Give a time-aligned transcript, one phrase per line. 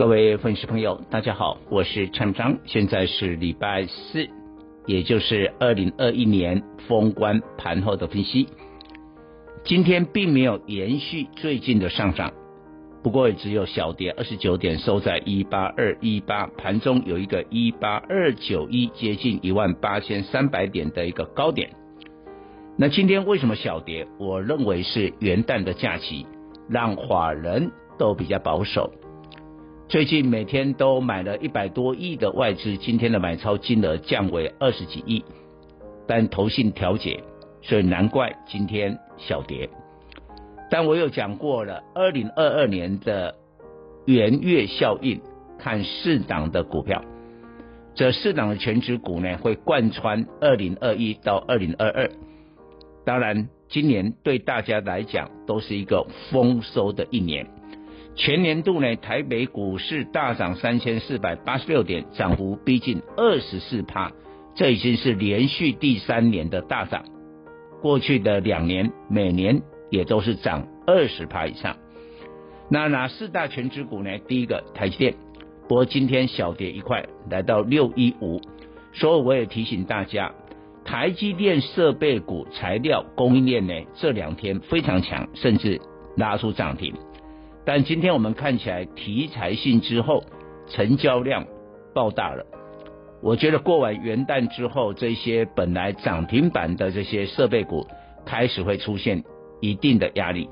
[0.00, 4.26] 各位粉丝朋友，大家好，我是陈章，现在是礼拜四，
[4.86, 8.48] 也就是二零二一年封关盘后的分析。
[9.62, 12.32] 今天并没有延续最近的上涨，
[13.02, 21.68] 不过也只有小跌二十九点，收在一八二一八，盘中有一个一八二九一，接近一万八千三百点的一个高点。
[22.78, 24.08] 那今天为什么小跌？
[24.18, 26.24] 我认为是元旦的假期，
[26.70, 28.90] 让法人都比较保守。
[29.90, 35.24] 最近每天都买了一百多亿的外资，今天的买超金额降为二十几亿，
[36.06, 37.24] 但投信调节，
[37.60, 39.68] 所以难怪今天小跌。
[40.70, 43.34] 但我有讲过了，二零二二年的
[44.04, 45.20] 元月效应，
[45.58, 47.04] 看四档的股票，
[47.96, 52.08] 这四档的全值股呢，会贯穿二零二一到二零二二。
[53.04, 57.48] 当然，今年对大家来讲都是一个丰收的一年。
[58.16, 64.12] 全年度呢，台北股市大涨三千四百八十六点，涨幅逼近二十四趴，
[64.54, 67.04] 这已经是连续第三年的大涨。
[67.80, 71.76] 过去的两年，每年也都是涨二十趴以上。
[72.68, 74.18] 那哪四大全值股呢？
[74.28, 75.14] 第一个台积电，
[75.66, 78.40] 不过今天小跌一块，来到六一五。
[78.92, 80.32] 所以我也提醒大家。
[80.84, 85.80] 台积电设备股材料供应链呢，这两天非常强，甚至
[86.16, 86.94] 拉出涨停。
[87.64, 90.24] 但今天我们看起来题材性之后，
[90.68, 91.46] 成交量
[91.94, 92.44] 爆大了。
[93.22, 97.86] 我觉得过完元旦之后，这些本来涨停板的这些设备股
[98.24, 99.22] 开始会出现
[99.60, 100.48] 一定的压力。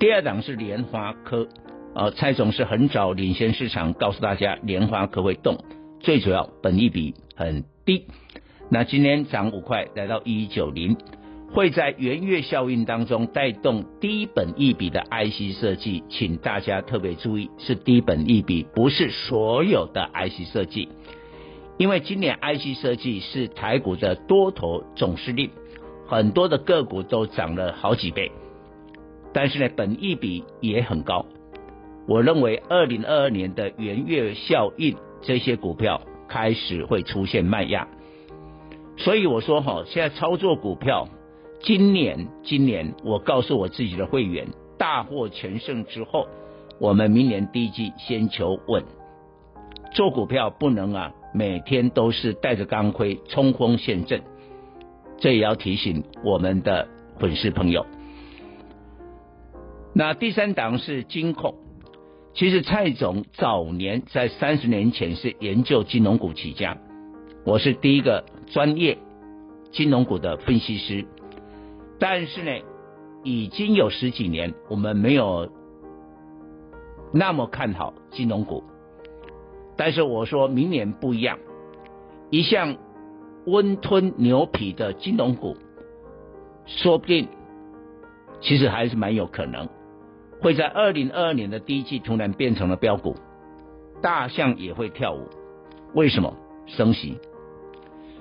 [0.00, 1.46] 第二档是联发科，
[1.94, 5.58] 呃，蔡总是很早领先市场，告诉大家联发科会动，
[6.00, 8.06] 最主要本益比很低。
[8.68, 10.96] 那今天涨五块，来到一九零，
[11.52, 20.88] 会在元月效应当中带动低本益比的 IC 设计，请大家特别注意，是低本益比，不是所有的 IC 设计。
[21.76, 25.50] 因为今年 IC 设计是台股的多头总司令，
[26.06, 28.32] 很多的个股都涨了好几倍，
[29.34, 31.26] 但是呢，本益比也很高。
[32.08, 37.88] 我认为二零二二年的元月效应，这些股票开始会出现卖压。
[38.96, 41.08] 所以我说哈，现在操作股票，
[41.64, 46.26] 今年今年我告诉我自己的会员，大获全胜之后，
[46.80, 48.82] 我们明年第一季先求稳。
[49.92, 54.22] 做股票不能啊，每天都是带着钢盔冲锋陷阵，
[55.18, 56.88] 这也要提醒我们的
[57.20, 57.86] 粉丝朋友。
[59.94, 61.54] 那第三档是金控，
[62.34, 66.76] 其实蔡总早年在三十年前是研究金融股起家。
[67.44, 68.98] 我是第一个专业
[69.70, 71.04] 金融股的分析师，
[72.02, 72.50] 但是呢，
[73.22, 75.48] 已经有十几年我们没有
[77.12, 78.64] 那么看好金融股。
[79.76, 81.38] 但是我说明年不一样，
[82.28, 82.76] 一向
[83.46, 85.56] 温吞牛皮的金融股，
[86.66, 87.28] 说不定
[88.40, 89.68] 其实还是蛮有可能
[90.40, 93.14] 会在二零二二年的第一季突然变成了标股，
[94.02, 95.28] 大象也会跳舞。
[95.94, 96.36] 为什么？
[96.66, 97.16] 升息。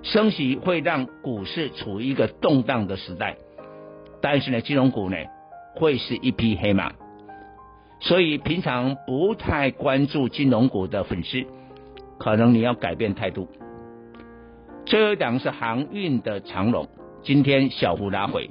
[0.03, 3.37] 升息会让股市处于一个动荡的时代，
[4.21, 5.17] 但是呢，金融股呢
[5.75, 6.91] 会是一匹黑马，
[7.99, 11.43] 所以平常不太关注金融股的粉丝，
[12.19, 13.47] 可能你要改变态度。
[14.85, 16.87] 这一档是航运的长龙，
[17.23, 18.49] 今天小幅拉回，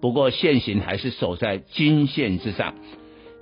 [0.00, 2.74] 不过现行还是守在均线之上。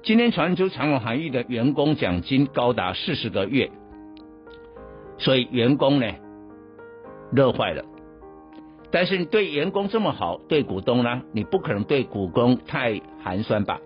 [0.03, 3.71] 今天传出长龙航运的员工奖金高达四十个月，
[5.19, 6.07] 所以员工呢？
[7.33, 7.85] 乐坏了，
[8.93, 11.23] 但是你对员工这么好，对股东呢？
[11.33, 13.81] 你不可能对股东太寒酸吧？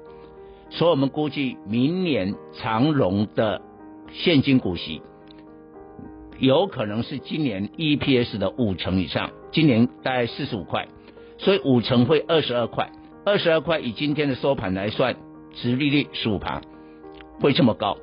[0.70, 3.60] 所以我们估计明年长荣的
[4.12, 5.02] 现金股息
[6.38, 10.88] 有可能是今年 EPS 的五成以上，今年大概四十五块，
[11.38, 12.90] 所以五成会二十二块，
[13.24, 15.14] 二十二块以今天的收盘来算，
[15.52, 16.60] 殖利率十五趴，
[17.40, 17.98] 会这么高？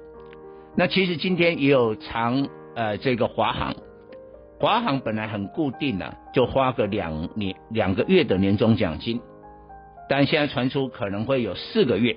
[0.77, 3.75] 那其实今天也有长呃这个华航。
[4.61, 9.19] 华航本来很固定的、啊，就花个两年两个月的年终奖金，
[10.07, 12.15] 但现在传出可能会有四个月，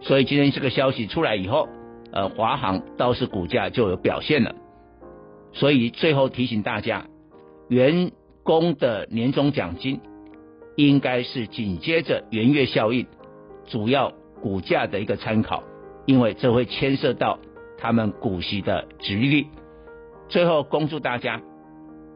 [0.00, 1.68] 所以今天这个消息出来以后，
[2.10, 4.56] 呃，华航倒是股价就有表现了。
[5.52, 7.06] 所以最后提醒大家，
[7.68, 8.10] 员
[8.42, 10.00] 工的年终奖金
[10.74, 13.06] 应该是紧接着元月效应
[13.66, 15.62] 主要股价的一个参考，
[16.06, 17.38] 因为这会牵涉到
[17.78, 19.46] 他们股息的值率。
[20.28, 21.40] 最后恭祝大家